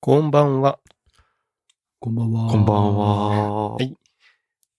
[0.00, 0.78] こんばんは。
[1.98, 2.50] こんばんは。
[2.50, 3.74] こんばんは。
[3.74, 3.96] はい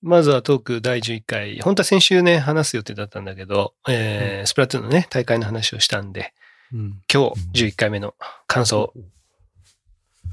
[0.03, 1.59] まずはトーク第11回。
[1.59, 6.33] 本当は先週ね、話す予定だったんだけど、えースプラトゥーンのね、大会の話をしたんで、
[6.73, 7.01] うん。
[7.13, 8.15] 今日11回目の
[8.47, 8.95] 感想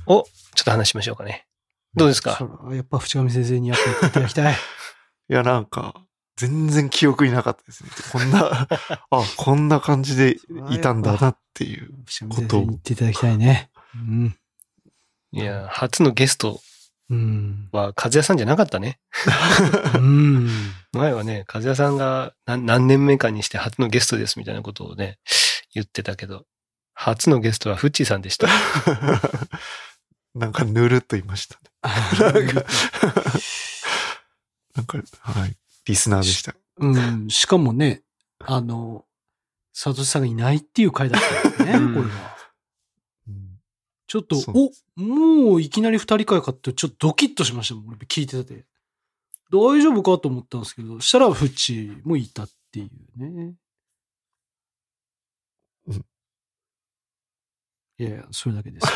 [0.06, 0.24] を
[0.54, 1.46] ちょっと話しましょうかね。
[1.94, 2.38] どうですか？
[2.72, 4.54] やっぱ淵上先生にやっていただきたい。
[5.28, 6.02] いや、なんか、
[6.36, 7.90] 全然記憶になかったですね。
[8.10, 8.66] こんな、
[9.10, 10.38] あ、こんな感じで
[10.70, 11.92] いたんだなっていう。
[12.06, 13.70] 淵上先生に言っていただきたいね。
[13.94, 14.34] うん。
[15.32, 16.60] いや、初のゲスト
[17.10, 17.68] うん。
[17.72, 18.98] は和也さんじゃなかったね。
[19.94, 20.48] うん。
[20.92, 25.18] 前はね、和也さんが何何年目かにして初のゲストですみたいなことをね、
[25.72, 26.44] 言ってたけど、
[26.92, 28.48] 初のゲストはフッチーさんでした。
[30.34, 31.70] なんかぬるっと言いましたね。
[32.34, 32.64] なんか、
[34.74, 35.56] なんか、はい。
[35.86, 36.54] リスナーでした。
[36.76, 37.30] うん。
[37.30, 38.02] しかもね、
[38.40, 39.06] あの、
[39.72, 42.37] 佐藤さんがいないっていう回だったんですね、うんこれは。
[44.08, 47.88] うんちょっとお、もういきなり二人会かってちょっとドキッとしましたもん。
[47.88, 48.64] 俺聞いてて。
[49.52, 53.54] 大丈夫かと思ったんですけど、したらフッチもいたっていうね。
[55.88, 56.04] うん
[58.00, 58.86] いやいや、それだけです。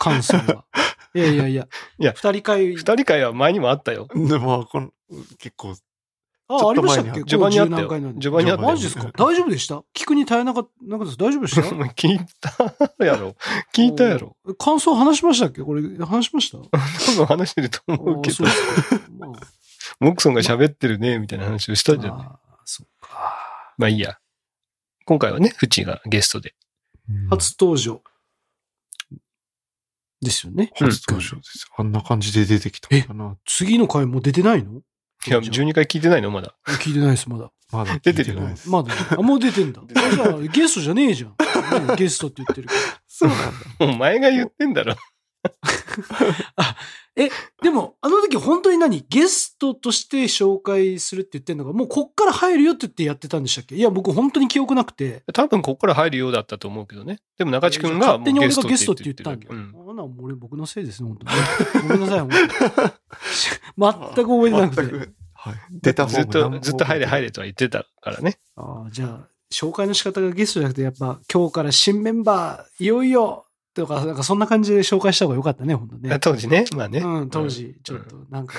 [0.00, 0.64] 感想は。
[1.14, 1.68] いやいやいや。
[1.98, 2.74] いや二人会。
[2.74, 4.08] 二人会は前にもあったよ。
[4.14, 4.92] でも、この、
[5.38, 5.76] 結構、
[6.50, 7.20] あ、ありましたっけ？
[7.20, 9.04] 序盤にあったよ序盤にあったよマジですか？
[9.16, 9.82] 大丈夫でした？
[9.94, 11.60] 聞くに耐えなかった、なんかです大丈夫でした？
[11.68, 12.18] 聞い
[12.98, 13.36] たやろ。
[13.74, 14.36] 聞いたやろ。
[14.44, 15.62] お感想話しましたっけ？
[15.62, 16.58] これ、話しました？
[17.12, 18.44] 多分話してると思うけど
[20.00, 22.14] モクソンが喋ってるね、みたいな話をしたじゃん。
[22.14, 23.74] あーそっか。
[23.78, 24.18] まあいいや。
[25.04, 26.54] 今回はね、フチがゲストで。
[27.30, 28.02] 初登場。
[30.20, 30.70] ですよね。
[30.74, 31.74] 初登場ですよ。
[31.78, 33.36] あんな感じで出てきたんだな。
[33.46, 34.82] 次の回もう出てないの？
[35.28, 36.30] いや、12回聞いてないの？
[36.30, 36.54] まだ。
[36.80, 37.50] 聞いてないです、まだ。
[37.70, 38.70] まだ出てるよ聞いないです。
[38.70, 38.92] まだ。
[39.10, 39.82] あ、もう出てんだ。
[39.88, 41.30] じゃあ、ゲストじゃねえじゃん。
[41.86, 42.80] ね ゲストって言ってるから。
[43.06, 43.94] そうなんだ。
[43.94, 44.94] お前が言ってんだろ。
[47.20, 47.30] え、
[47.62, 53.74] でも、あの時本当に何ゲストとして紹介するって言ってんのが、もうこっから入るよって言ってやってたんでしたっけ？
[53.74, 55.24] いや、僕本当に記憶なくて。
[55.34, 57.18] 多分ここから入るようだったと思うけどね。
[57.36, 59.32] でも中地君が勝手に俺がゲストって言ったんだ。
[59.32, 61.88] って言ってるあんな俺僕のせいですね、本当に。
[61.88, 62.48] ごめんなさい、本当に。
[63.76, 64.76] 全く覚えてなく
[65.06, 65.10] て。
[65.40, 65.54] はい。
[65.70, 68.40] 出たずっと、ずっと入れ入れとは言ってたからね。
[68.56, 76.18] ああ、じゃあ、紹介の仕方がゲストじゃなくて、やっぱ今日から新メンバー、いよいよとか、なんかそんな感じで紹介した方がよかったね、本当ね。
[76.18, 76.64] 当時ね。
[76.74, 76.98] まあね。
[76.98, 78.54] うん、当時、ちょっと、なんか、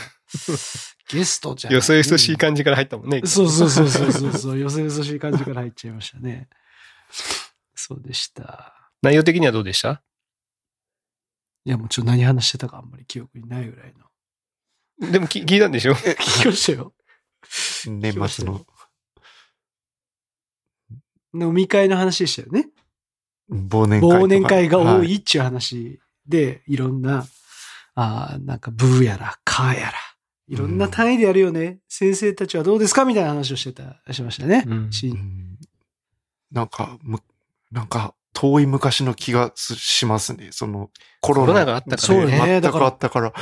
[1.12, 1.74] ゲストじゃん。
[1.74, 3.22] よそよそしい感じから入ったもんね。
[3.26, 6.48] そうそうそうそうそうそう、よそよそしい感じから入っちゃいましたね。
[7.76, 8.74] そうでした。
[9.02, 10.02] 内容的にはどうでした？
[11.66, 14.06] いや、もうちょっと何話してたかあんまり記憶にないぐらいの。
[15.00, 15.94] でも聞聞いたんでしょ？
[15.94, 16.94] 聞きましたよ。
[17.88, 18.66] 年末の
[21.34, 22.70] 飲み会の話でしたよね。
[23.52, 24.18] 忘年会とか。
[24.24, 27.26] 忘年会が多はいっていう話で、いろんな、
[27.96, 29.94] あーなんかブーやら、カーやら、
[30.48, 31.80] いろんな単位でやるよね。
[31.88, 33.06] 先生たちはどうですか？
[33.06, 34.64] みたいな話をしてた、しましたね。
[34.68, 34.90] うん
[36.52, 37.20] なんか、む、
[37.72, 40.50] なんか、遠い昔の気がすしますね。
[40.52, 40.90] その、
[41.22, 43.34] コロナがあったからそうよね全くだからあったから、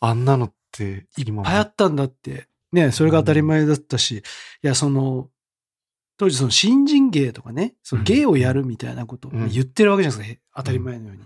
[0.00, 2.48] あんなのって、いっ今ぱいあったんだって。
[2.72, 4.22] ね、それが当たり前だったし、い
[4.62, 5.28] や、その、
[6.16, 9.48] 当時その新人芸とかね、その芸をやるみたいなことをうん。
[9.48, 11.22] 言ってるわけじゃないですか、当たり前のように。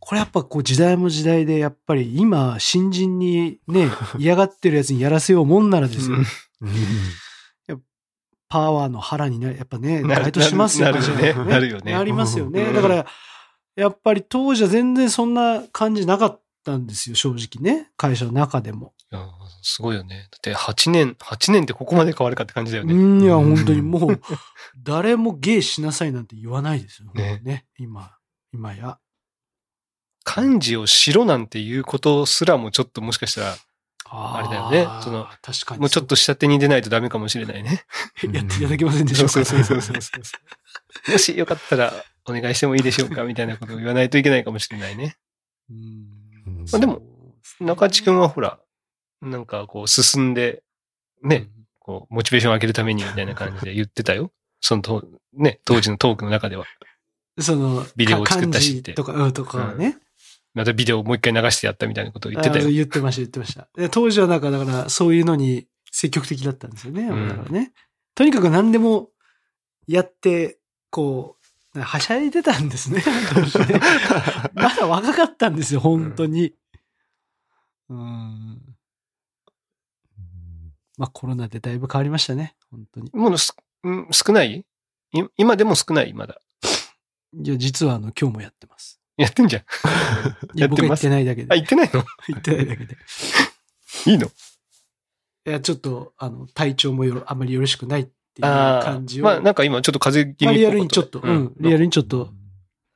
[0.00, 3.88] これやっぱこう時代も時代で、やっぱり今、新人にね、
[4.18, 6.16] 嫌がってるやつにやらせようもんならですよ。
[6.16, 6.68] うん。
[6.68, 6.76] うん
[8.50, 11.34] パワーの腹になる、やっぱね、なるバイトしますよね。
[11.34, 11.92] なるよね。
[11.92, 12.62] なりますよね。
[12.62, 12.74] うん。
[12.74, 13.06] だから、
[13.76, 17.90] やっぱり当時は全然そんな感じなかったんですよ、正直ね。
[17.96, 18.94] 会社の中でも。
[19.10, 19.26] いや
[19.62, 20.28] すごいよね。
[20.30, 22.94] だって8年、8年ってここまで変わるかって感じだよね。
[22.94, 24.20] うん、いや、うん本当にもう、
[24.82, 27.10] 誰も芸しなさいなんて言わないですよ。
[27.14, 27.66] ねね。
[27.78, 28.12] 今、
[28.52, 28.98] 今や。
[30.24, 33.56] 漢字をしろなんていうことすらもちょっともしかしたら、
[34.10, 35.80] あれだよねーその、確かに。
[35.80, 37.84] もうちょっと下手に出ないとダメかもしれないね。
[38.32, 39.52] やっていただけませんでしょそううか。
[39.52, 40.12] そうそうそうそ
[41.08, 41.12] う。
[41.12, 41.92] もしよかったら
[42.26, 45.16] お願いしてもいいでしょうかみたいなことを言わないといけないかもしれないね。
[45.70, 46.17] うん
[46.72, 47.02] まあでも
[47.60, 48.58] 中地君はほら、
[49.20, 50.62] なんかこう進んで、
[51.22, 51.48] ね、
[51.88, 54.30] こう、モチベーションを上げるためにみたいな感じで言ってたよ。
[54.60, 56.66] そのと、ね、当時のトークの中では。
[57.38, 59.96] その、ビデオを作ったしってとか、うん、とかはね。
[60.54, 62.68] またビデオをもう一回流してやったみたいなことを言ってたあよ。
[62.70, 63.68] 言ってました、言ってました。
[63.76, 67.04] で当時はなんか、だから、そういうのに積極的だったんですよね。
[67.04, 67.72] んだからね。
[68.14, 69.10] とにかく何でも
[69.86, 70.58] やって、
[70.90, 71.36] こ
[71.74, 73.02] う、はしゃいでたんですね。
[73.68, 73.80] ね
[74.54, 76.54] まだ若かったんですよ、本当に。
[77.90, 78.58] うん。
[80.96, 83.10] まあコロナでだいぶ変わりましたね、本当に。
[83.12, 83.54] もうす、
[83.86, 84.64] ん少ない？
[85.12, 86.12] い今でも少ない？
[86.12, 86.40] まだ。
[87.32, 89.00] いや、実はあの、今日もやってます。
[89.16, 89.62] やってんじゃん。
[90.58, 91.02] いや僕は言ってます？
[91.02, 91.56] てないだけあ、で。
[91.56, 92.04] 言ってないの？
[92.28, 92.96] 言ってないだけで。
[94.06, 94.26] いいの？
[94.26, 94.30] い
[95.50, 98.12] や、ちょっと、あの、体調もよろあんまりよろしくないってい
[98.42, 99.24] うああ感じを。
[99.24, 102.32] まあ、なんか今ちょっと風邪気まあ味っぽかたリアルにちょっと、うん、リアルにちょっと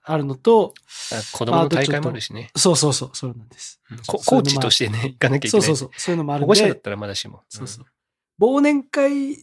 [0.05, 0.75] あるのと、
[1.13, 2.51] あ子供の大会もあるしね。
[2.57, 3.81] そうそうそう、そうなんです。
[4.07, 5.59] こコーチとしてね、行かなきゃいけない。
[5.59, 7.43] そうそうそう、そういうのもあるんで保護者だっ、たらまだしも。
[7.49, 7.87] そうそう。
[8.41, 9.37] 忘年会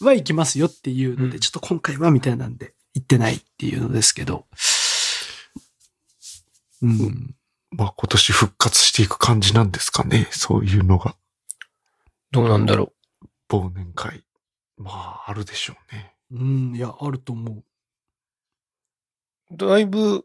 [0.00, 4.46] は行きますよっていうので、うんちょっと今回はみたいなんで、行ってないっていうのですけど。
[6.82, 7.34] うん。
[7.70, 10.28] まあ今年復活していく感じなんですかね。
[10.30, 11.16] そういうのが。
[12.32, 12.92] どうなんだろ
[13.48, 14.24] 忘年会。
[14.76, 14.90] ま
[15.26, 16.14] あ、あるでしょうね。
[16.30, 17.64] うん、いや、あると思う。
[19.50, 19.56] う。
[19.56, 20.24] だいぶ、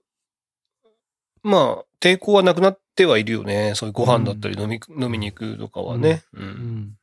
[1.43, 3.73] まあ、抵抗はなくなってはいるよね。
[3.75, 6.23] そういうご飯だったり飲み、飲みに行くとかはね。
[6.33, 6.43] うん。
[6.43, 6.97] うん。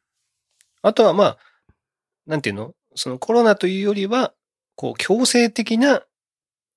[0.83, 1.39] あとはまあ、
[2.27, 2.75] なんていうの？
[2.95, 4.33] そのコロナというよりは、
[4.75, 6.03] こう、強制的な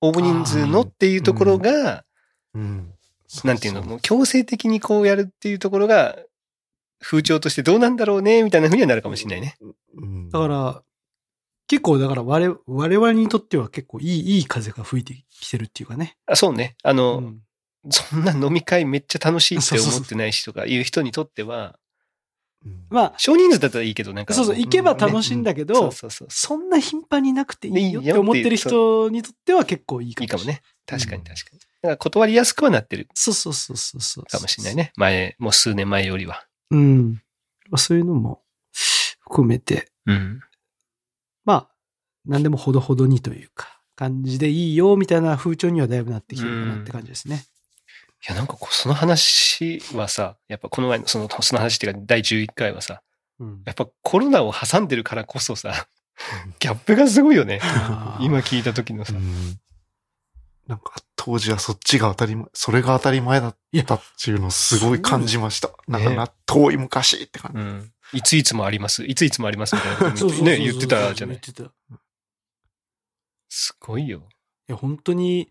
[0.02, 2.06] 大人数のっていうところが、
[2.54, 2.94] うん。
[3.44, 3.84] なんていうの？
[3.84, 6.18] もう強制的にこうやるっていうところが、
[7.02, 9.58] 風潮としてどうなんだろうね、みたいな風にはなるかもしれないね。
[9.98, 10.30] うん。
[10.30, 10.82] だから、
[11.68, 16.18] 結構だから我々我々にとっては結構いい、いい風が吹いてきてるっていうかね。
[16.26, 16.76] あそうね。
[16.84, 17.42] あの、うん
[17.92, 21.78] そんな飲み会めっちゃ楽しいって 思ってない人がいう人にとっては、
[22.66, 24.34] うんまあ、少人数だったらいいけど、なんか。
[24.34, 30.64] そうそう、行けば楽しいんだけそどう、そんな頻繁になくていいよって思ってる人にとっては結構いいかもいいかもね。
[30.88, 31.60] 確かにうん確かに。
[31.60, 34.26] だから断りやすくはなってるそうそうそうそうそう。
[34.26, 34.76] かもしれない。
[34.76, 34.92] ね。
[34.96, 36.48] 前、もう数年前よりは。
[36.72, 37.22] うん。
[37.70, 38.42] まあそういうのも
[39.20, 40.40] 含めて、うん。
[41.44, 41.72] まあ、
[42.26, 47.46] 何でもほどほどにというか、感じでいいよみたいな風潮にはだいぶなってきてるかなって感じですね。
[48.28, 53.02] いや、なんかこう、その話はさ、やっぱこの前の、その、その話っていうか、第11回はさ、
[53.40, 53.62] うん。
[53.66, 55.88] やっぱコロナを挟んでるからこそさ、
[56.60, 57.60] ギャップがすごいよね。
[58.20, 59.14] 今聞いた時のさ。
[59.14, 59.60] うん
[60.68, 65.70] なんか、当時はそっちが当たり前、それが当たり前だったっていうのをすごい感じました。
[65.88, 67.60] なんかな、遠い昔って感じ。
[67.60, 67.92] うん。
[68.14, 69.04] いついつもあります。
[69.06, 71.56] いついつもありますみたいなね、言ってたじゃない言っ。
[71.56, 71.72] てた。
[73.86, 74.28] ごいよ。
[74.68, 75.50] や、本当に、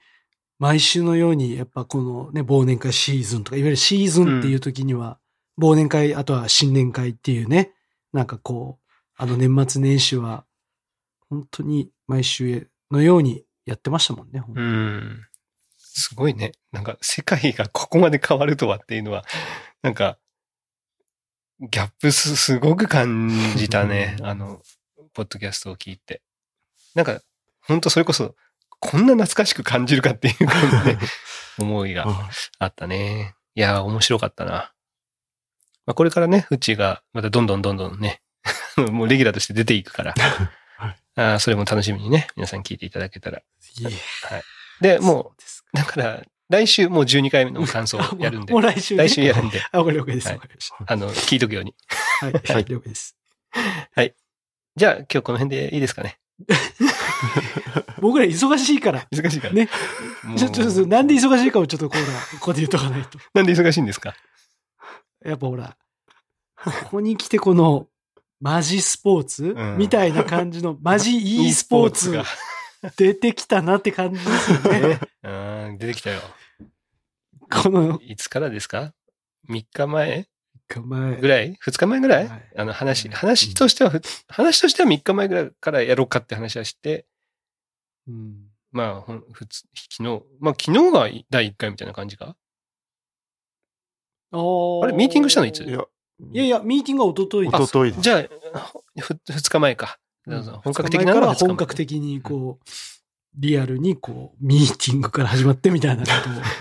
[0.58, 5.18] 毎週のように、やっぱこのね、忘年会シーズンとか、いわゆるシーズンっていう時には、
[5.58, 7.72] 忘年会、あとは新年会っていうね、
[8.12, 10.44] なんかこう、あの年末年始は、
[11.28, 14.42] 本当に毎週のようにやってましたもんね。
[14.46, 15.26] うん。
[15.76, 16.52] すごいね。
[16.72, 19.24] なんか世界が ここまで変わるとはっていうのは、
[19.82, 20.18] なんか、
[21.60, 24.16] ギャップすすごく感じたね。
[24.22, 24.60] あの、
[25.12, 26.20] ポッドキャストを聞いて。
[26.94, 27.20] なんか、
[27.66, 28.34] 本当それこそ、
[28.80, 30.98] こんな懐かしく感じるかっていう感じね、
[31.58, 33.34] 思いがああったね。
[33.54, 34.72] いやー、面白かったな。
[35.86, 38.20] まあ、これからね、うちがまたどんどんどんどんね、
[38.90, 40.14] もうレギュラーとして出ていくから、
[40.76, 43.38] はいあーそれも楽しみにね、皆さん聞いていただけたら。
[43.38, 43.42] い
[43.86, 44.42] え
[44.80, 49.08] で、もそうだから、来週もう12回目の感想をやるんでもう、来週、ね。
[49.08, 50.28] 来週やるんで、あ、わかり了解です。
[50.28, 50.40] はい。
[50.86, 51.74] あの、聞いとくように。
[52.20, 53.16] はい、ははいい、了解です。
[54.76, 56.18] じゃあ、今日この辺でいいですかね。
[58.00, 59.06] 僕ら忙しいから。
[59.12, 59.54] 忙しいから。
[59.54, 59.68] ね。
[60.36, 63.18] ちょ、ちょ、ちょなんで忙しいかをちょっとこうだ、ここで言っとかないと。
[63.34, 64.14] なんで忙しいんですか？
[65.24, 65.76] やっぱほら、
[66.56, 67.88] ここに来てこの、
[68.40, 72.24] マジスポーツ、うんみたいな感じの、 マジ e スポーツが。
[72.96, 75.00] 出てきたなって感じですよね。
[75.22, 75.26] あ
[75.72, 76.20] ー出てきたよ。
[77.50, 78.92] この、いつからですか
[79.48, 80.26] ?3 日前？
[80.82, 81.16] 前。
[81.16, 82.52] ぐらい ?2 日前ぐらい、はい。
[82.56, 83.14] あの話、うん。
[83.14, 87.06] 話としてはふ、話としては3日前ぐらいからやろうかって話はして、
[88.08, 88.34] うん。
[88.72, 92.36] まあ、ほんふつ昨日、まあ昨日が第1回みたいな感じか？
[94.32, 94.84] あー。
[94.84, 94.92] あれ？
[94.92, 95.62] ミーティングしたのいつ？
[95.62, 95.80] いや、
[96.32, 98.02] いやいや、ミーティングは一昨日一昨日です。
[98.02, 98.18] じゃ
[98.54, 99.98] あ、ふ2日前か。
[100.26, 100.42] うん。
[100.42, 101.46] 本格的なのは2日前二日前。
[101.46, 102.64] から本格的にこう、
[103.36, 106.10] リアルにこう、ミーティングから始まってみたいなこ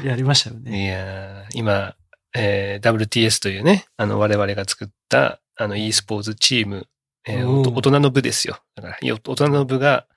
[0.02, 0.84] とをやりましたよね。
[0.84, 1.96] いやー今、
[2.36, 6.88] えー WTS というね、あの、我々が作った、あの、e スポーツチーム、
[7.26, 8.60] えー大人の部ですよ。
[8.76, 10.08] だから、よ大人の部が、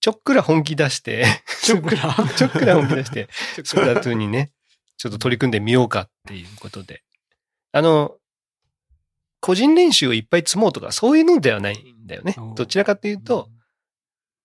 [0.00, 1.24] ちょっくら本気出して、
[1.62, 2.14] ちょっくら？
[2.36, 3.28] ちょっくら本気出して、
[3.64, 4.52] スプラトゥーンにね、
[4.96, 7.02] ちょっと取り組んでみようかっていうことで。
[7.72, 8.16] あの、
[9.40, 12.34] 個人練習をいっぱい積もうとか、そういうのではないんだよね。
[12.56, 13.48] どちらかというと、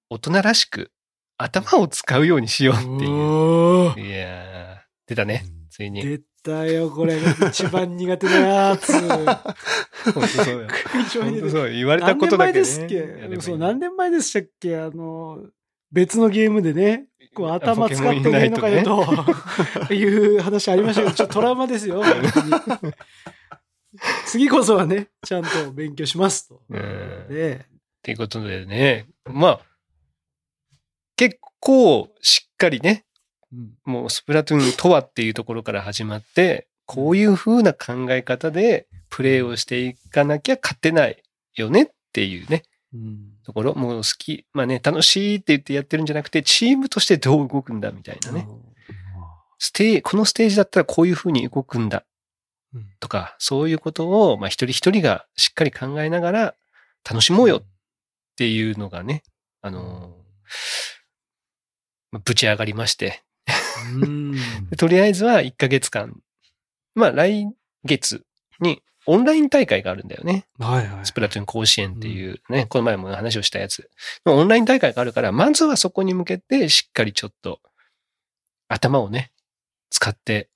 [0.10, 0.92] 大人らしく
[1.38, 4.08] 頭を使うようにしようっていう。
[4.08, 6.04] いやー、出たね、ついに。
[6.04, 8.92] 出たよ、これが一番苦手なやつ。
[9.10, 9.26] 本
[10.14, 10.68] 当そうよ。
[11.50, 11.72] そう。
[11.72, 12.54] 言われた何年ことだけ、ね。
[12.54, 13.42] 前ですっけ？
[13.42, 14.78] そう、何年前でしたっけ？
[14.78, 15.40] あの、
[15.92, 19.06] 別のゲームでね、こう頭使ってねえのかよと、
[19.94, 22.04] いう話ありましたけど、ちょっとトラウマですよ。
[24.26, 26.62] 次こそはね、ちゃんと勉強しますと。
[26.70, 26.80] うん。
[27.26, 27.66] っで、
[28.02, 29.60] ていうことでね、まあ、
[31.16, 33.13] 結構しっかりね、うん
[33.86, 41.22] もうスプラトゥーンとはっていうところから始まって、こういう風な考え方でプレイをしていかなきゃ勝てない
[41.56, 43.34] よねっていうね、うん。
[43.44, 48.48] ところ、もう好き、まあね、楽しいって言ってやってるんじゃなくて、チームとしてどう動くんだみたいなね。
[49.60, 52.06] ステーこのステージだったらこういう風に動くんだ。
[52.74, 52.88] うん。
[53.00, 56.56] とか、そういうことを、まあ一人一人がしっかり考えながら
[57.10, 57.64] 楽しもうよっ
[58.36, 59.24] ていうのがね、
[59.62, 60.18] あの
[62.26, 63.24] ぶち上がりまして、
[64.78, 66.16] とりあえずは1ヶ月間、
[66.96, 67.48] まあ来
[67.84, 68.24] 月
[68.60, 70.46] にオンライン大会があるんだよね。
[70.60, 71.14] はいはいス。
[71.14, 73.90] プラトゥーン甲子園っていうね、この前も話をしたやつ。
[74.26, 77.60] オンライン大会があるから、まずはそこに向けてしっかりちょっと
[78.70, 79.32] 頭をね、
[79.90, 80.50] 使って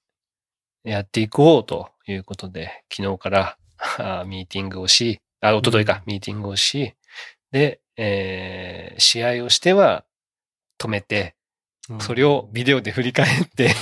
[0.83, 3.57] やっていこうということで、昨日から
[4.25, 6.93] ミーティングをし、あ、一昨日か、ミーティングをし、
[7.51, 10.05] で、えー試合をしては
[10.79, 11.35] 止めて、
[11.99, 13.73] それをビデオで振り返って、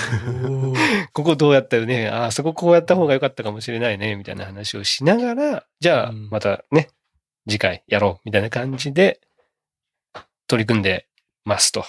[1.13, 6.89] ここどうやったよね、ああ、そここうやった方が良かったかもしれないね、みたいな話をしながら、じゃあうん、またね、
[7.47, 9.21] 次回やろう、みたいな感じで、
[10.47, 11.07] 取り組んで
[11.43, 11.85] ますと。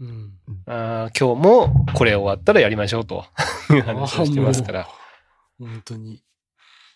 [0.00, 0.32] うん。
[0.66, 3.24] あー今日もこれ終わったらやりましょうと。
[3.70, 4.88] いう話をしてますから。
[5.58, 6.22] 本当に。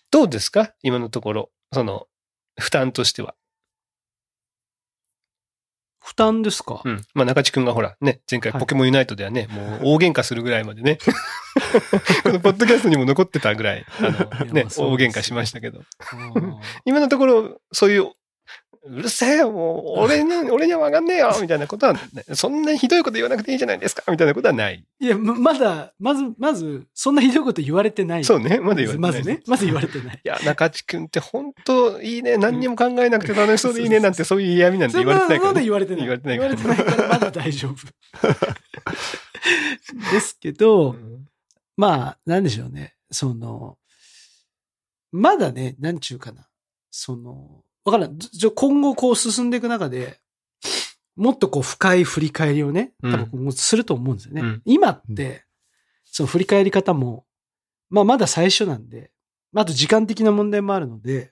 [0.09, 0.73] どうですか？
[0.81, 2.07] 今のところ、その、
[2.57, 3.35] 負担としては。
[6.03, 6.81] 負担ですか？
[6.83, 7.01] うん。
[7.13, 8.61] まあ、中地くんがほら、ね、前回はい。
[8.61, 10.97] ポケモンユナイトではね、もう大喧嘩するぐらいまでね、
[12.23, 15.79] このポッドキャストにも残ってたぐらい、あの、 ね大喧嘩しましたけど。
[15.79, 16.55] うん
[16.85, 18.11] 今のところ、そういう、
[18.85, 21.99] うるせえよ、もう、俺に、 俺にはわかんねえよ、みたいなことは、ね、
[22.33, 24.83] そんなひどいこと言わなくていいじゃないですか、みたいなことはない。
[24.99, 28.25] いや、ままだ、まず、まず、そんなひどいこと言われてない。
[28.25, 28.99] そうね、まだ言われてない。
[28.99, 29.41] まずね。
[29.47, 30.21] まず言われてない。
[30.23, 35.65] いや、中地君って本当いいね、何にも考えなくて楽しそうでいいね、なんてそういう嫌味なんて言われてないから、まだね。
[35.65, 36.01] 言われてない。
[36.01, 37.75] 言われてない言われてないから、まだ大丈夫。
[40.11, 41.13] ですけど、うん
[41.75, 42.95] まあ、なんでしょうね。
[43.11, 43.77] その、
[45.11, 46.47] まだね、なんちゅうかな。
[46.91, 48.17] その、わからん。
[48.17, 50.19] じゃ今後こう進んでいく中で、
[51.15, 54.41] もっとこう深い振り返りをね、多分今後すると思うんですよね。
[54.41, 55.45] うん今って、
[56.05, 57.25] その振り返り方も、
[57.89, 59.11] まあまだ最初なんで、
[59.51, 61.31] まああと時間的な問題もあるので、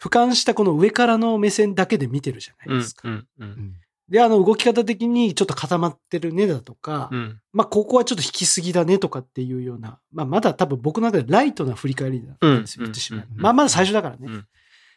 [0.00, 3.08] 俯瞰したこの上からの目線だけで見てるじゃなうんいですか。
[3.08, 3.74] うんううんん
[4.08, 14.26] で、あの動き方的にちょっと固まってるねだとか、うんまあ、ここはちょっと引きすぎだねとかっていうような、まあ、まだ多分僕の中でライトな振り返りなんですよ、うん言ってしまううんまあ、まだ最初だからね。
[14.28, 14.46] うん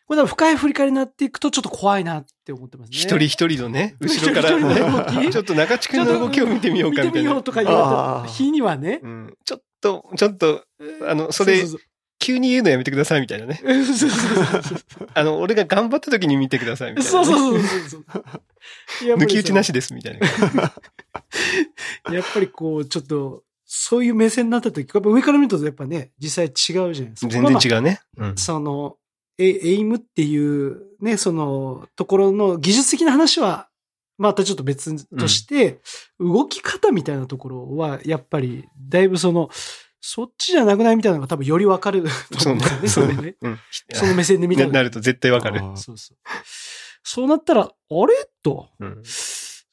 [0.07, 2.97] これ深い振り返りになっていくとちょっと怖いなって思ってますね。
[2.97, 7.43] 一人一人のね、 後ろからね、きちょっと中地君の動きを見てみようかみたいな見てみよう。
[7.43, 9.01] とか言われた日にはね。
[9.03, 10.63] うんちょっと、ちょっと、
[11.05, 11.79] あの、それう、そう
[12.19, 13.61] 急に言うのやめてくださいみたいなね。
[13.63, 17.25] そうそうそうそうあの、俺が頑張った時に見てくださいみたいなね。
[17.25, 18.05] そうそうそう
[19.17, 20.27] 抜き打ちなしそですみたいな。
[22.09, 27.31] うやっぱりこう、ちょっと、そういう目線になった時、やっぱ上から見るとやっぱね、実際違うじゃないですか。
[27.31, 27.99] 全然違うね。
[28.17, 28.96] うんその、
[29.37, 33.69] エエイムっていうね、そのところの技術的な話は、
[34.17, 35.79] またちょっと別として、
[36.19, 39.49] 動き方みたいなところは、やっぱり、だいぶその、
[40.01, 43.13] そっちじゃなくないみたいなのが多分よりわかる と思うんですよね。
[43.13, 43.59] そのねうん。
[43.93, 44.67] その目線で見たら。
[44.69, 45.59] ななると絶対わかる。
[45.75, 46.17] そうそう。
[47.03, 47.69] そうなったら、あ
[48.05, 48.29] れ？
[48.41, 49.03] と、うん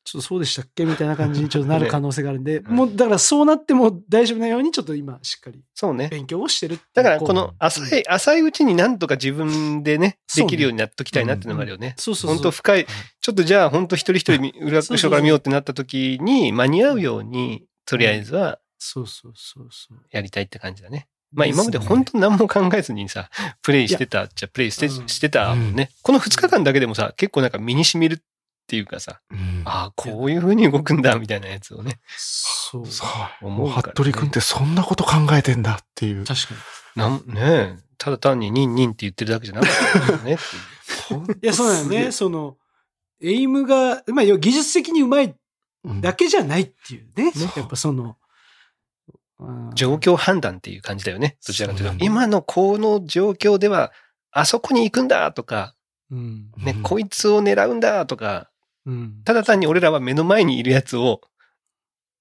[0.04, 0.84] ちょっとそうでしたっけ？
[0.84, 6.08] みたいな感じにちょっとなる 可能性があるんで、うんもう、だからそうなっても大丈夫なように、ちょっと今、しっかりそうね。
[6.08, 11.94] 勉強をしてるだから、このう浅い、浅いうちになんとか自分でね、できるようになっときたいなっていうのがあるよね。
[11.98, 12.34] そうそうそう。
[12.34, 12.86] 本当深い、
[13.20, 19.98] ちょっとじゃあ本当一人一人見裏後ろから見ようってなった時に間に合うように、とりあえずはそうそうそうそう。
[20.10, 21.08] やりたいって感じだね。
[21.32, 23.30] まあ今まで本当何も考えずにさ、
[23.62, 25.08] プレイしてたっちゃプレイしてうん。
[25.08, 25.74] してたもん。
[25.74, 25.90] ね。
[26.02, 28.22] この2日間だけでもさ、結構なんか身に染みる
[28.64, 32.00] っていうかさ、うんああ、こういう風に動くんだみたいなやつをね。
[32.16, 32.86] そう。
[32.86, 33.04] そ
[33.42, 33.46] う。
[33.46, 36.24] 思うからね服部君ってそんなこと考えてんだっていう。
[36.24, 36.54] 確か
[36.96, 41.18] なんねえ、ただ単にニンニンって言ってるだけじゃなかったんだよねいう。
[41.18, 41.26] に。
[41.42, 42.12] いや、そうだよね。
[42.12, 42.56] その、
[43.20, 45.34] エイムが、まあ、要は技術的にうまい
[45.84, 47.32] うんだけじゃないっていうね。
[47.32, 48.16] そうやっぱその、
[49.38, 51.36] うん状況判断っていう感じだよね。
[51.46, 52.04] どちらかというと。
[52.04, 53.92] 今のこの状況では、
[54.30, 55.74] あそこに行くんだとか、
[56.10, 56.50] うん。
[56.58, 58.48] ね、うんこいつを狙うんだとか、
[58.86, 59.22] うん。
[59.24, 61.20] ただ単に俺らは目の前にいるやつを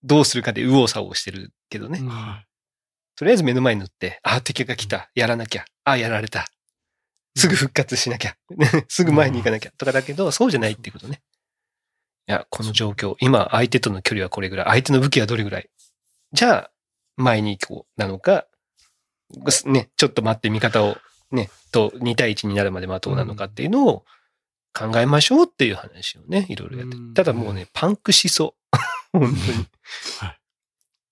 [0.03, 1.99] どうするかで右往左往してるけどね。
[2.01, 2.43] うんは
[3.15, 5.11] とりあえず目の前に塗って、あ、敵が来た。
[5.13, 5.65] やらなきゃ。
[5.83, 6.47] あ、やられた。
[7.35, 8.35] すぐ復活しなきゃ。
[8.89, 9.71] すぐ前に行かなきゃ。
[9.77, 11.21] とかだけど、そうじゃないっていうことね。
[12.27, 13.15] いや、この状況。
[13.19, 14.65] 今、相手との距離はこれぐらい。
[14.67, 15.69] 相手の武器はどれぐらい。
[16.31, 16.71] じゃあ、
[17.15, 17.99] 前に行こう。
[17.99, 18.47] なのか、
[19.65, 20.97] ね、ちょっと待って味方を、
[21.31, 24.05] ね、と2対1になるまで待とうなのかっていうのを
[24.73, 27.13] 考えましょうっていう話をね、いろいろやってうん。
[27.13, 28.77] ただもうね、パンクしそう。
[29.17, 29.67] 本当に。
[30.19, 30.39] はい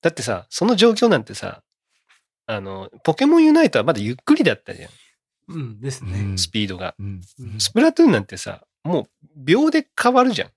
[0.01, 1.61] だってさ、その状況なんてさ、
[2.47, 4.89] あの、ポケモンユナイトはまだゆっくりだったじゃん。
[5.49, 6.19] うんですね。
[6.19, 6.95] うんスピードが。
[6.97, 7.21] うん。
[7.39, 10.51] うんスプラトゥーンなんてさ、もう秒で変わるじゃん。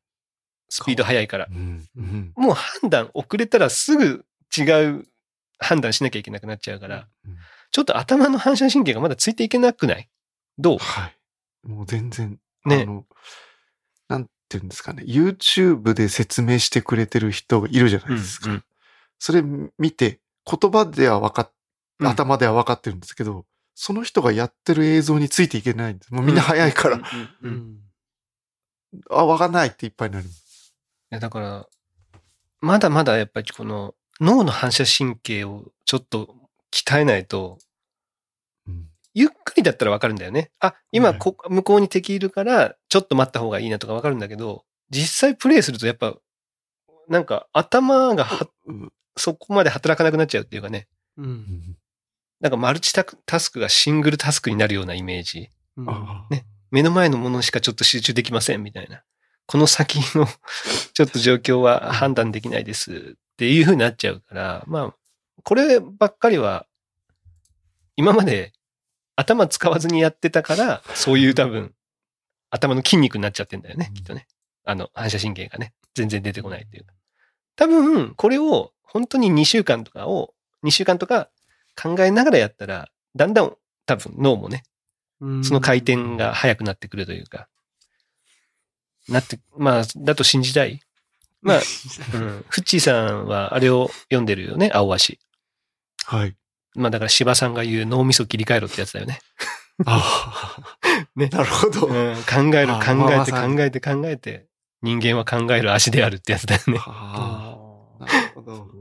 [0.71, 1.47] スピード速いから。
[1.51, 1.87] うん。
[1.95, 2.33] うん。
[2.37, 4.25] もう判断遅れたらすぐ
[4.57, 5.07] 違う
[5.59, 7.37] 判断しなきゃいけなくなっちゃうから、うん
[7.71, 10.09] ちょっと頭の反射神経がまだついていけなくない？
[10.59, 10.79] どう？
[10.79, 11.69] はい。
[11.69, 13.07] もう全然、ねあの、
[14.09, 15.05] なんていうんですかね。
[15.07, 18.51] YouTube で説明してくれてる人がいるじゃないですか。
[18.51, 18.65] うんうん
[19.21, 19.43] それ
[19.79, 21.51] 見て、言葉では分かっ、
[22.01, 26.13] うん頭では分かってるんですけど、その人がやってる映像についていけないんです。
[26.13, 27.09] もうみんな早いから、うんうんう
[27.43, 27.79] うんいん。
[29.11, 30.27] あ、分かんないっていっぱいになる。
[31.11, 31.67] やだから、
[32.61, 36.35] まだまだやっぱりこの脳の反射神経をちょっと
[36.73, 37.74] 鍛えないと、うん。
[39.15, 40.51] ゆっくりだったらわかるんだよね。
[40.61, 46.17] あ、はい今こ、向こうに敵いるから、ちょっと待った方がいいなとかわかるんだけど、実際プレイするとやっぱ、
[47.09, 50.89] なんか頭がはうんそこまで働かなくなっちゃうっていうかね。
[51.17, 51.23] う。
[51.23, 51.77] うんん
[52.41, 55.49] なんかマルチタクタスクがシングルタスクになるようなイメージ。
[55.77, 59.05] うんあね目の前のものしかちょっと集中できませんみたいな。
[59.47, 60.27] この先の
[60.95, 64.95] ちょっと状況は判断できないですっていう風になっちゃうから、まあ、
[65.45, 66.67] こればっかりは、
[67.97, 68.53] 今まで
[69.17, 71.75] 頭使わずにやってたから、 そういう多分、
[72.51, 74.27] 頭の筋肉になっちゃってんだよね、きっとね。
[74.65, 76.93] あの、反射神経がね、全然出てこないっていうか。
[77.57, 81.31] 多分、これを本当に2週間とかを、2週間とか
[81.81, 83.57] 考えながらやったら、だんだん
[83.87, 84.63] 多分脳もね、
[85.21, 87.49] うんその回転が速くなってくるというか、
[89.09, 90.81] なって、まあ、だと信じたい。
[91.43, 91.61] まあ、
[92.15, 95.21] うん、フッチーさんはあれを読んでるよね、青足。
[96.05, 96.37] はい。
[96.75, 99.21] まあだから芝さんが言う脳みそ切り替えろってやつだよね。
[99.87, 100.79] ああ。
[101.17, 101.87] ねなるほど。
[101.87, 104.47] うん、考える、あ考えて、考えて、考えて、
[104.83, 106.79] 人間は考える足であるってやつだよね。
[106.81, 107.59] あ
[108.01, 108.05] あ。
[108.05, 108.75] あなるほど。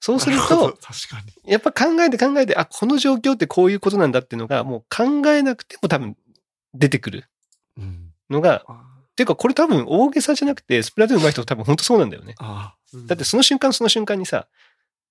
[0.00, 1.52] そうすると、確かに。
[1.52, 6.16] やっぱ考えて考えて、あ、この状況ってこういうことなんだっていうのが、もう考えなくても多分
[6.72, 7.28] 出てくる
[7.76, 8.10] うん。
[8.30, 12.34] のが、あていうかこれ多分大げさじゃなくて、スプラトゥーン上手い人多分本当そうなんだよね。
[12.38, 12.74] あ。
[12.94, 14.48] ーだってその瞬間その瞬間にさ、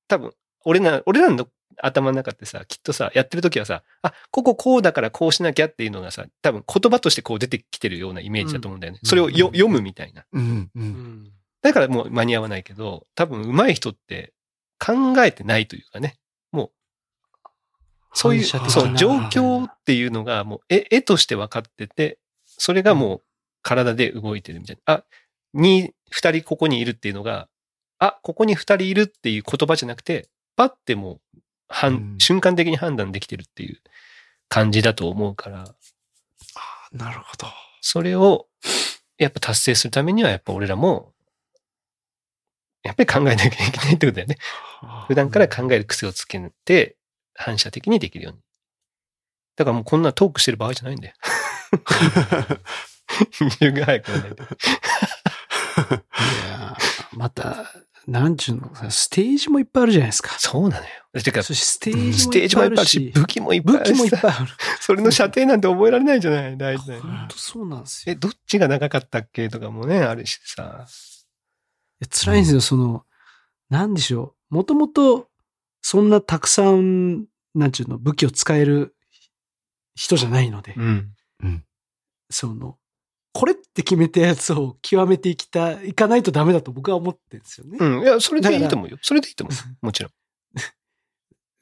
[0.07, 0.33] 多分、
[0.65, 1.47] 俺ら、俺らの
[1.81, 8.99] 頭の中ってさ、きっとさ、やってる時はさ、あ、こここうだからこうしなきゃっていうのがさ、多分言葉としてこう出てきてるようなイメージだと思うんだよね。
[9.01, 10.25] うんそれをようん読むみたいな。
[10.31, 10.71] うん。
[10.75, 10.79] う。
[10.79, 14.33] うんんだからもう間に合わないけど、多分上手い人って
[14.79, 16.17] 考えてないというかね、
[16.51, 16.71] もう、
[18.13, 23.21] そういう、そう、な状況っていうのがもう絵、絵として分かってて、それがもう
[23.61, 24.93] 体で動いてるみたいな。
[24.93, 25.03] あ、
[25.53, 27.49] に、二人ここにいるっていうのが、
[27.99, 33.79] あ、ここに二人いるっていう言葉じゃなくて、パッてもう、はんうん瞬間的に判断できてるっていう
[34.49, 37.47] 感じだと思うから、ああ、なるほど。
[37.81, 38.47] それを、
[39.17, 41.13] やっぱ達成するためには、やっぱ俺らも、
[42.83, 44.37] やっぱり考えなきゃいけないってことだよね。
[45.07, 46.97] 普段から考える癖をつけて、
[47.35, 48.39] 反射的にできるように。
[49.55, 51.15] だからもうこんなトークしてる場合じゃないんだよ。
[53.61, 54.27] 夕が早くないと。
[54.27, 54.45] い
[56.49, 57.65] やーまた、
[58.09, 60.31] なんちゅうの、ステージもいっぱいあるじゃないですか。
[60.39, 60.91] そうなのよ。
[61.23, 64.47] てか、ステうんージもいっぱいあるし、し、武器もいっぱいあ武るし器もいっぱいある。
[64.81, 66.57] それの射程なんて覚えられないじゃない？
[66.57, 67.01] 大事だよ。
[67.01, 68.17] 本当そうなんですえ、よ。
[68.19, 70.85] どっちが長かったっけとかもね、あるしさ。
[72.09, 73.05] 辛いんですよ、その、
[73.69, 74.55] なんでしょう。
[74.55, 75.29] もともと、
[75.81, 78.95] そんなたくさん、なんちゅうの、武器を使える
[79.95, 81.13] 人じゃないので、ん。
[82.31, 82.77] その、
[83.39, 87.77] これって決めたやつを極めていきた、いかないとダメだと僕は思ってるんですよね。
[87.79, 88.01] うん。
[88.01, 88.97] いや、それでいいと思うよ。
[89.01, 89.77] それでいいと思う。
[89.85, 90.11] もちろん。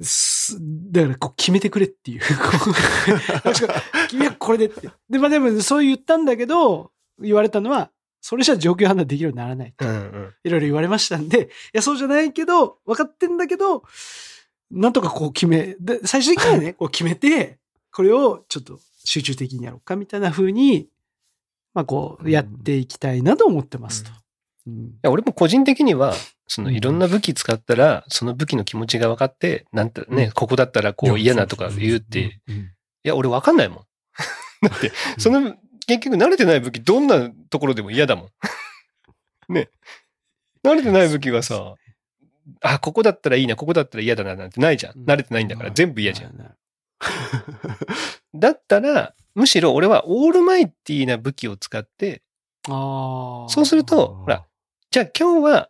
[0.01, 0.57] す
[0.91, 2.21] だから、こう、決めてくれっていう。
[4.09, 4.89] 君はこれでって。
[5.07, 9.73] で、まあでも、そう言ったんだけど、言われたのは、それじゃ状況判断できるようにならない。
[10.43, 13.83] いろいろ言われましたんで、いや、そうじゃないけど、分かってんだけど、
[14.71, 17.59] なんとかこう決め、で、最終的にはね、 こう決めて、
[17.91, 20.89] これをちょっと集中的にやろうか、みたいな風に、
[21.77, 24.09] まあこう、やっていきたいなと思ってますと。
[24.65, 26.15] うんいや俺も個人的には、
[26.47, 32.59] そのうんいろんな武器使ったら、その武器の気持ちが分かって、なんてね、うんここだったらこう嫌なとか言うって、い
[33.03, 33.77] や、俺分かんないもん。
[34.67, 38.29] だって、その、結局慣れてない武器、どんなところでも嫌だもん。
[39.53, 39.69] ね。
[40.65, 41.75] 慣れてない武器はさ、
[42.61, 44.93] あ、ここだったらいいな、ここだったら嫌だな、なんてないじゃん。
[45.05, 46.31] 慣れてないんだから、全部嫌じゃん。
[46.31, 46.37] ん。
[48.33, 52.23] だったら、むしろ俺はオールマイティな武器を使って。
[52.65, 54.43] そうすると、ほら、
[54.89, 55.69] じゃあ今日は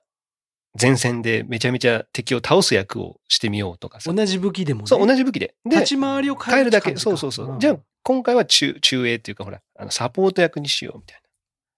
[0.81, 4.13] 前線でめちゃめちゃ敵を倒す役をしてみようとかさ。
[4.13, 4.87] 同じ武器でもね。
[4.87, 5.55] そう、同じ武器で。
[5.65, 6.95] で立、ち回りを変えるだけ。
[6.95, 7.57] そうそうそう。
[7.57, 11.29] んじゃあ今回は中、中衛っていうかほら、あのサポート役にしようみたいな。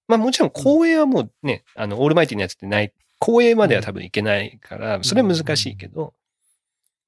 [0.09, 6.13] まあもちろん後衛はもうね、あの、オールマイティのやつってない公営までは多分いけないから、それは難しいけど、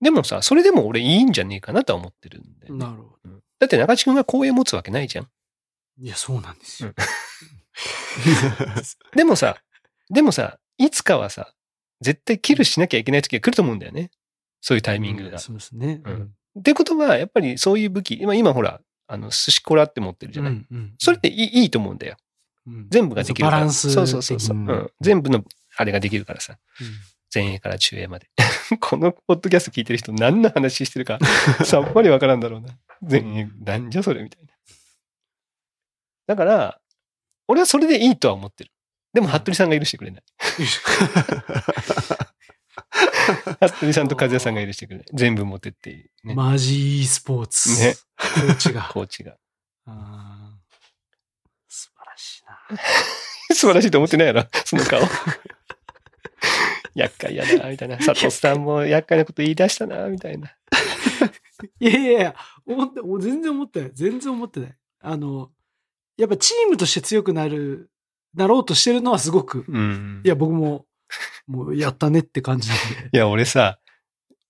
[0.02, 3.42] でもさ、それでも俺いいんじゃねえかなとは思ってるんだよね、なるほど。
[3.62, 5.28] うんだって中地君が公営持つわけないじゃん。
[6.02, 6.94] いや、そうなんですよ。
[9.16, 9.58] でもさ、
[10.10, 11.54] でもさ、いつかはさ、
[12.02, 14.10] 絶対キルしなきゃいけない時が来ると思うんだよね。
[14.62, 15.40] そういうタイミングが。
[15.40, 16.02] そうですね。
[16.06, 20.52] うんってことは、やっぱりそういう武器、今、今ほら、あの、寿司コラって持ってるじゃない？
[20.52, 22.18] うんうんそれっていいいいと思うんだよ。
[22.68, 23.58] うん全部ができるから。
[23.60, 24.92] バランスそうそうそうそう、ん。
[25.00, 25.46] 全部の
[25.78, 26.58] あれができるからさ。
[27.34, 28.30] 前衛から中衛まで。
[28.82, 31.18] このポッドキャスト聞いてる人何の話してるか
[31.64, 32.78] さっぱりわからんだろうな。
[33.02, 34.54] 前衛、なんじゃそれみたいな。
[36.28, 36.80] だから、
[37.48, 38.72] 俺はそれでいいとは思ってる。
[39.14, 40.24] でも、服部さんが許してくれない。
[43.68, 45.06] 服部さんと和也さんが許してくれない。
[45.14, 46.06] 全部持ってっていい。
[46.24, 46.36] ね。
[46.36, 47.80] マジ e スポーツ。
[47.80, 48.90] ねコーチが。
[48.94, 49.36] コーチが。
[51.68, 52.78] 素晴らしいな。
[53.56, 55.02] 素晴らしいと思ってないやろ、その顔。
[56.96, 57.98] 厄介やな、みたいな。
[57.98, 60.52] 佐藤さんも厄介なこと言い出したな、みたいな。
[61.80, 62.36] いやいやいや、
[62.74, 63.92] 思って、もう全然思ってない。
[63.94, 64.78] 全然思ってない。
[65.02, 65.52] あの、
[66.18, 67.90] やっぱチームとして強くなる、
[68.34, 70.22] なろうとしてるのはすごく、うん。
[70.24, 70.86] いや、僕も、
[71.48, 72.76] もうやったねって感じで。
[73.14, 73.80] いや、俺さ、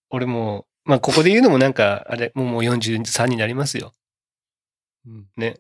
[0.10, 3.94] 俺もう、まあ、ここで言うのもなんか、あれ、もうもう43になりますよ。
[5.06, 5.60] うんね。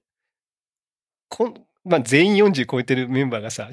[1.29, 3.69] こん、まあ、全員40超えてるメンバーがさ、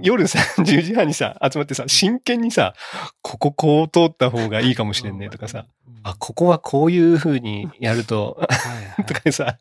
[0.00, 2.74] 夜さ、 10時半にさ、集まってさ、真剣にさ、
[3.22, 6.00] こここう通った方がいいかもしれんね、とかさ、うん。
[6.02, 8.40] あ、ここはこういう風にやると、
[9.06, 9.58] とかさ、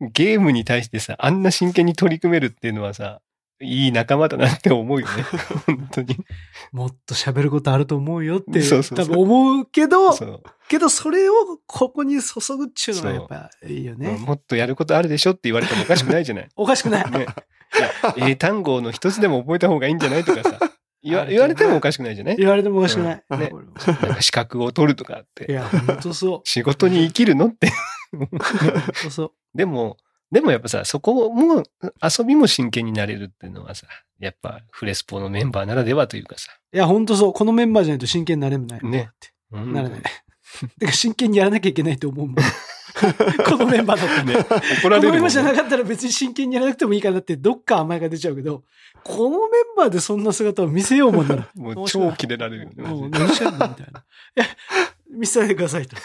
[0.00, 3.20] ゲームに対してさ、あんな真剣に取り組めるっていうのはさ、
[3.60, 5.12] いい仲間だなって思うよね。
[5.66, 6.16] 本当に。
[6.72, 10.42] もっと喋ることあると思うよって、そうそう多分思うけど、そう。
[10.68, 11.34] けどそれを
[11.66, 14.18] ここに注ぐっていうのがやっぱいいよね。
[14.18, 16.48] もっとやることあるでしょって言われてもおかしくないじゃない。
[16.56, 17.10] おかしくない。
[17.10, 17.26] ね、
[18.16, 20.58] 英単語の一つでも覚えた方がいいんじゃないとかさ、
[21.02, 22.36] 言わ言われてもおかしくないじゃない？
[22.36, 23.24] 言われてもおかしくない。
[23.30, 23.50] うんね
[24.20, 26.40] 資格を取るとかっいて、や、本当そう。
[26.44, 27.70] 仕事に生きるのって。
[28.12, 28.28] 本
[29.02, 29.32] 当そう。
[29.54, 29.96] でも、
[30.34, 31.62] でもやっぱさ、そこも、
[32.02, 33.86] 遊びも真剣になれるっていうのはさ、
[34.18, 37.32] やっぱフレスポのメンバーならではというかさ、いや、本当そう。
[37.32, 38.80] このメンバーじゃないと真剣になれない。
[38.84, 40.02] ねだってうんならない。
[40.80, 42.34] てか、真剣にやらなきゃいけないと思うもん。
[43.46, 44.24] このメンバーだったら。
[44.24, 48.64] ね、怒こられるもんのメンバーじゃなかったら別に真剣にやらなくてもいいかなって、どっか甘えが出ちゃうけど、
[49.04, 51.48] このメンバーでそんな姿を見せようもんなら。
[51.54, 52.82] もう超キレられるよね。
[52.82, 54.00] もう何してんのみたいな。
[54.00, 54.46] いや、
[55.12, 55.96] 見せないでくださいと。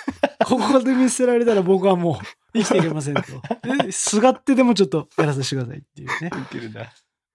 [0.49, 3.21] ここで見せられたら僕はもう生きていけませんと。
[3.85, 6.91] ですがってでもちょっとやらさせてくださいっていうね、ウケるな。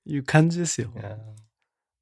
[0.06, 0.90] いう感じですよ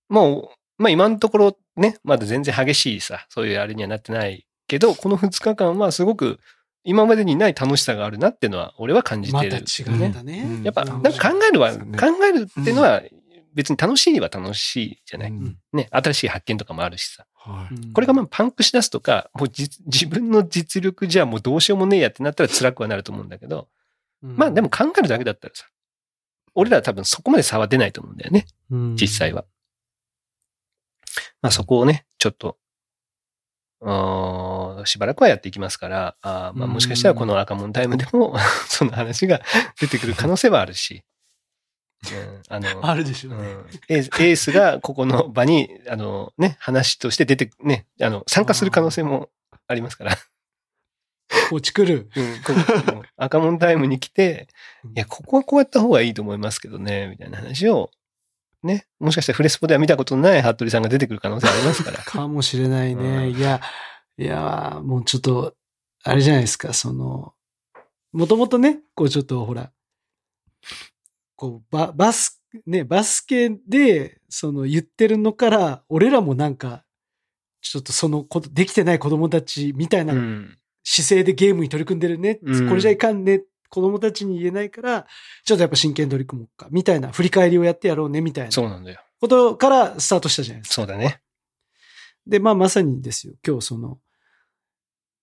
[0.08, 6.40] もう、まあ今のところね、まだ全然激しいさ、そういうあれにはなってないけど、この2日間はすごく
[6.84, 9.52] 今までにない楽しさがあるなっていうのは俺は感じてる。
[9.52, 10.44] また違うんだね。
[10.46, 13.02] うんやっぱ、うんなんか考えるは、ね考えるっていうのは
[13.54, 15.30] 別に楽しいは楽しいじゃない？
[15.30, 17.26] うんね、新しい発見とかもあるしさ。
[17.34, 17.74] はい。
[17.74, 23.68] うんこれがまあパンクし出すとか、もうじ自分の実力じゃもうどうしようもねえやってなったら辛くはなると思うんだけど、
[24.22, 25.66] まあでも、考えるだけだったらさ、
[26.54, 28.46] 俺らは多分そこまで差は出ないと思うんだよね。
[28.70, 29.44] うん実際は。
[31.42, 32.56] まあそこをね、ちょっと、
[34.84, 38.36] しばらくはやっていきますから、あーまあもしかしたらこの赤門タイムでも
[38.68, 39.40] その話が
[39.80, 41.02] 出てくる可能性はあるし、うん、
[42.48, 43.38] あの、 あるでしょうね。
[43.38, 49.30] うんエースエースがここの場に、あのね、話として出て、ね、あの、参加する可能性も
[49.66, 50.16] ありますから、
[51.50, 52.10] こっち来る。
[52.14, 52.52] うん、こ
[52.92, 54.48] こ赤門タイムに来て、
[54.94, 57.90] いや、ここはこうやった方がいいと思いますけどね、みたいな話を、
[58.62, 61.98] ね、もしかしたらフレスポでは見たことのない服部さんが出てくる可能性ありますから。
[62.04, 63.02] かもしれないね。
[63.02, 63.60] うんいや、
[64.18, 65.54] いや、もうちょっと、
[66.04, 67.34] あれじゃないですか、その、
[68.12, 69.72] もともとね、こうちょっとほら、
[71.42, 76.84] こう、ババス、ね、バスケで、その言ってるのから、俺らもなんか、
[77.60, 80.58] ちょっとそのこと、できてない子供たちみたいなうん。
[80.84, 82.38] 姿勢でゲームに取り組んでるね。
[82.42, 83.42] うんこれじゃいかんね。
[83.70, 85.06] 子供たちに言えないから、
[85.44, 86.68] ちょっとやっぱ真剣に取り組もうか。
[86.70, 89.00] みたいな、振り返りをやってやろうね、みたいなそうなんだよ。
[89.20, 90.74] ことからスタートしたじゃないですか。
[90.74, 91.20] そうだね。
[92.24, 93.98] で、まあまさにですよ、今日その、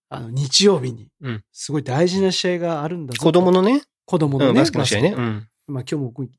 [0.09, 5.13] あの、日曜日にうん、すごい大事な試合があるんだぞと子供のね、うん、子供のね、バスケの試合ね。
[5.17, 5.47] うん。
[5.69, 6.29] まあ今日も僕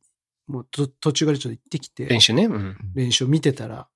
[0.51, 2.47] もうと途中からちょっと行ってきて、練習ね。
[2.47, 2.77] うん。
[2.95, 3.88] 練習を見てたら、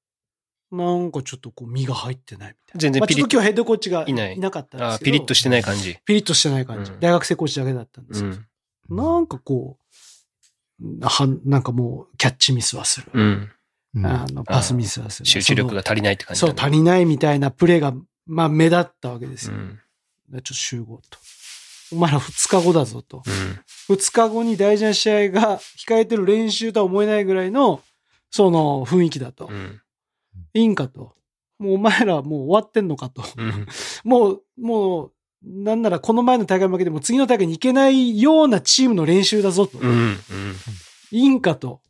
[0.70, 2.80] なんかちょっとこう身が入ってないみたいな。
[2.80, 3.28] 全然まあちょっピリッと。
[3.28, 5.06] と今日ヘッドコーチがいないいなかったんであすけど。
[5.06, 5.98] ピリッとしてない感じ。
[6.04, 6.92] ピリッとしてない感じ。
[6.92, 8.36] うん大学生コーチだけだったんですけど、
[8.90, 8.96] うん。
[8.96, 9.78] なんかこ
[10.80, 13.10] う、はなんかもうキャッチミスはする。
[13.12, 13.50] うん。
[13.96, 15.26] うんあの、パスミスはする。
[15.26, 16.54] 集中力が足りないって感じそう。
[16.56, 17.94] 足りないみたいなプレーが、
[18.26, 19.56] まあ目立ったわけですよ。
[19.56, 19.78] うん。
[20.30, 21.18] でちょっと集合と。
[21.94, 23.22] お前ら2日後だぞと。
[23.88, 23.94] うん。
[23.94, 27.82] 2日後に大事な試合が控えてる練習とは思えないぐらいの、
[28.30, 29.46] その雰囲気だと。
[29.46, 29.80] うん。
[30.54, 31.14] いいんかと。
[31.58, 33.22] もうお前らもう終わってんのかと。
[33.36, 33.66] うん。
[34.04, 39.78] もう、もう、なんならこの前の大会負けでも次の大会に行けないようなチームの練習だぞと。
[39.78, 39.90] うん。
[39.90, 40.16] うん。
[41.10, 41.80] いいんかと。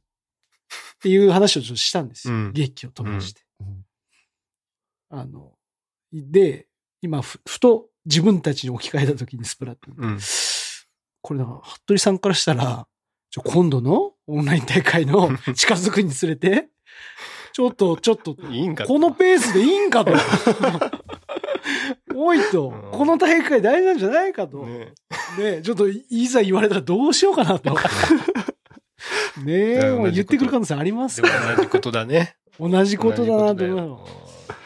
[0.97, 2.35] っていう話をちょっとしたんですよ。
[2.35, 3.43] うん劇を飛ばして。
[3.61, 3.85] うん
[5.11, 5.53] あの、
[6.13, 6.67] で、
[7.05, 10.05] 今ふ、ふと自分たちに置き換えた時にスプラトゥーン。
[10.05, 10.19] うん。
[11.21, 12.87] これだから、服部さんからしたら、
[13.31, 16.69] ちょ今度のオンライン大会の 近づくにつれて、
[17.53, 20.15] ちょっと、ちょっと、いいんかこのペースでいいんかと。
[22.17, 24.65] おいとうん、この大会大事なんじゃないかと。
[24.65, 24.95] ね
[25.37, 27.77] ねちょっといざ言われたらどうしようかなと。
[29.45, 32.37] ねえ、言ってくる可能性ありますから同じことだね。
[32.59, 34.24] 同じことだなと思う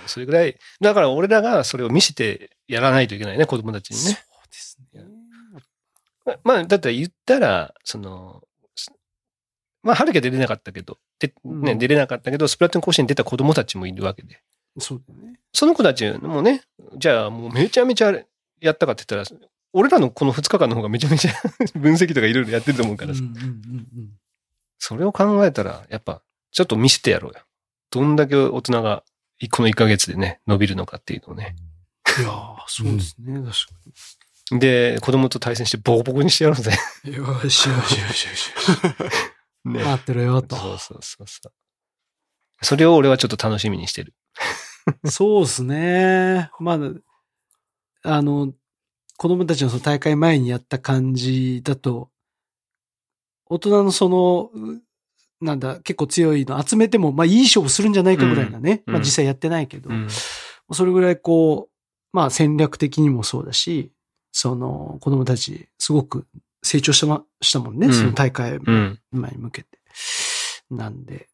[0.09, 4.19] それぐらい、だから俺らがそれを見せてやらないといけないね、子供たちにそうね。
[4.51, 5.05] ですね。
[6.25, 8.43] ままあ、だって言ったら、その、
[8.75, 8.91] す
[9.83, 14.41] まあ、春樹は出れなかったけど、でね、うん出れなかったけど、スプラトゥーン甲子園に出た子供たちもいるわけで。
[14.79, 15.39] そうだね。
[15.53, 16.63] その子たちもね、
[16.97, 18.13] じゃあもうめちゃめちゃ
[18.61, 19.41] やったかって言ったら、
[19.73, 21.33] 俺らのこの2日間の方がめちゃめちゃ
[21.79, 24.11] 分析とかいろいろやってると思うからさ、うんうんうんうん
[24.81, 27.41] それを考えたら、やっぱ、ちょっと見せてやろうよ。
[27.91, 29.03] どんだけ大人が、
[29.47, 31.55] この1ヶ月でね、伸びるのかっていうのをね。
[32.19, 36.73] いやーそうですね、確かで、子供と対戦してボコボコにしてやろうぜ。
[37.05, 37.15] に。
[37.15, 38.53] よしよしよしよしよし。
[39.65, 40.57] ね待ってろよと。
[40.57, 41.53] そうそうそうそう。
[42.63, 44.15] それを俺はちょっと楽しみにしてる。
[45.11, 46.51] そうですね。
[46.59, 46.79] ま
[48.03, 48.53] あ、あの、
[49.17, 52.11] 子供たちのその大会前にやった感じだと、
[53.47, 54.83] 大人のその、う
[55.41, 58.83] なんだ、結構強いの集めても、まあいい勝負するんじゃないかぐらいなね。
[58.87, 60.09] うんまあ実際やってないけど、うん。
[60.73, 61.73] それぐらいこう、
[62.13, 63.93] まあ戦略的にもそうだし、
[64.33, 66.27] その子供たちすごく
[66.63, 67.87] 成長したま、したもんね。
[67.87, 69.01] うんその大会うん。
[69.13, 69.69] 前に向けて。
[70.71, 71.29] なんで、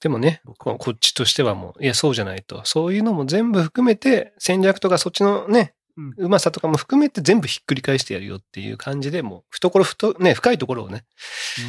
[0.00, 2.62] でもね、ここっちとしてはもう、いや、そうじゃないと。
[2.64, 11.04] そういうのも全部含めて、戦略とかそっちのね、うまさとかも含めて全部ひっくり返してやるよっていう感じで、もう、懐ふと、ね、深いところをね、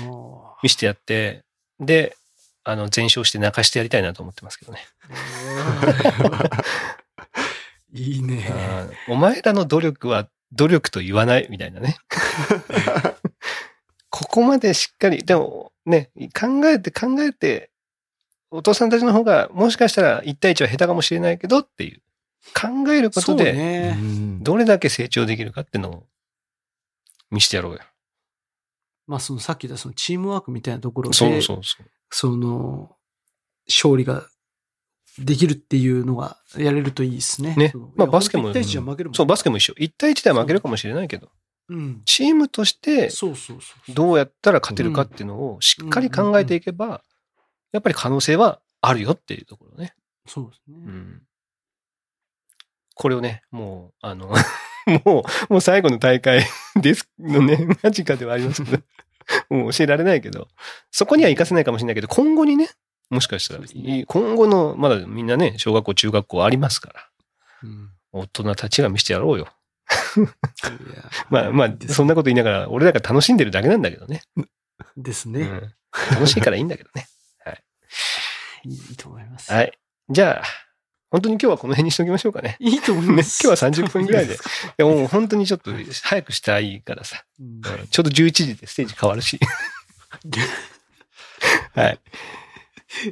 [0.06, 1.44] も見せてやって、
[1.80, 2.16] で、
[2.64, 4.80] あの、全勝して泣かしてやりたいなと思ってますけどね。
[7.94, 8.50] ういいね。
[9.10, 11.98] お前らの努力は努力と言わないみたいなね。
[14.10, 17.72] ここまでしっかり、でもね、考えて考えて、
[18.52, 22.02] お父さんたちの方がもしかしたら1対1は下手かもしれないけどっていう、
[22.54, 23.98] 考えることで、ね。
[24.42, 26.04] どれだけ成長できるかっていうのを
[27.32, 27.80] 見せてやろうよ。
[29.08, 31.86] まあそのさっき言ったそのチームワークみたいなところで、そうそうそう。
[32.10, 32.96] その、
[33.68, 34.28] 勝利が
[35.20, 37.56] できるっていうのがやれるといいですね。
[37.56, 39.16] ねまあバスケも1対1じゃ負けるもん。
[39.16, 39.74] そう、バスケも一緒。
[39.74, 41.30] 1対1では負けるかもしれないけど、
[41.70, 42.02] うん。
[42.06, 43.94] チームとしてそうそうそう。
[43.94, 47.04] どうやったら勝てるかっていうのをしっかり考えていけば、
[47.72, 49.96] やっぱり可能性はあるよっていうところね。
[50.28, 50.78] そうですね。
[50.86, 51.22] うん。
[52.94, 54.28] これをね、もう、あの、
[55.06, 56.46] もう、もう最後の大会
[56.82, 58.84] ですのね、間近ではありますけど、
[59.50, 60.48] もう教えられないけど、
[60.92, 62.70] そこには活かせないかもしれないけど、今後にね、
[63.10, 67.10] もしかしたら、ね今後の、まだみんなね、小学校、中学校ありますから、
[67.64, 67.90] うん。
[68.12, 69.48] 大人たちが見せてやろうよ。
[71.30, 74.22] まあまあ、そんなこと言いながら、俺らが楽しんでるだけなんだけどね。
[74.98, 75.42] ですね。
[75.42, 75.74] うん、
[76.12, 77.08] 楽しいからいいんだけどね。
[78.66, 79.52] いいと思います。
[79.52, 79.78] はい。
[80.10, 80.44] じゃあ、
[81.14, 82.58] 本当に今日はこの辺にしておきましょうかね。
[82.60, 83.46] いいと思いね、ます。
[83.46, 84.36] 今日は30分ぐらいで。
[84.78, 85.72] でももう本当にちょっと
[86.02, 87.24] 早くしたいからさ。
[87.92, 89.40] ちょうど11時でステージ変わるし。
[91.76, 92.00] はい。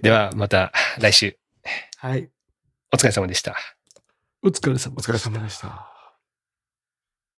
[0.01, 1.37] ではまた来週
[1.97, 2.27] はい。
[2.91, 3.55] お疲れ様でした。
[4.41, 5.90] お疲れ様お疲れ様でした。